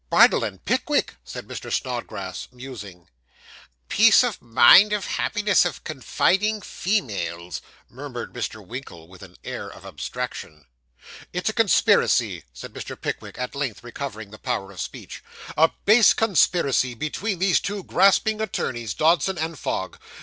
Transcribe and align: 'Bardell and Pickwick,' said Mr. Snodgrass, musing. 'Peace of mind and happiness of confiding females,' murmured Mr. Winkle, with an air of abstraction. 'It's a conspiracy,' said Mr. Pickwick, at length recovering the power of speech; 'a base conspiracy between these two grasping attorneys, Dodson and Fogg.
'Bardell 0.09 0.43
and 0.43 0.65
Pickwick,' 0.65 1.17
said 1.23 1.47
Mr. 1.47 1.71
Snodgrass, 1.71 2.47
musing. 2.51 3.07
'Peace 3.87 4.23
of 4.23 4.41
mind 4.41 4.91
and 4.91 5.03
happiness 5.03 5.63
of 5.63 5.83
confiding 5.83 6.59
females,' 6.61 7.61
murmured 7.87 8.33
Mr. 8.33 8.65
Winkle, 8.65 9.07
with 9.07 9.21
an 9.21 9.35
air 9.43 9.69
of 9.69 9.85
abstraction. 9.85 10.65
'It's 11.33 11.49
a 11.49 11.53
conspiracy,' 11.53 12.43
said 12.51 12.73
Mr. 12.73 12.99
Pickwick, 12.99 13.37
at 13.37 13.53
length 13.53 13.83
recovering 13.83 14.31
the 14.31 14.39
power 14.39 14.71
of 14.71 14.81
speech; 14.81 15.23
'a 15.55 15.69
base 15.85 16.15
conspiracy 16.15 16.95
between 16.95 17.37
these 17.37 17.59
two 17.59 17.83
grasping 17.83 18.41
attorneys, 18.41 18.95
Dodson 18.95 19.37
and 19.37 19.59
Fogg. 19.59 19.99